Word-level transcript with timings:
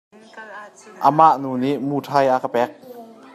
Amah 1.07 1.33
nu 1.41 1.51
nih 1.61 1.75
muṭhai 1.89 2.27
a 2.35 2.41
ka 2.43 2.49
pek. 2.53 2.69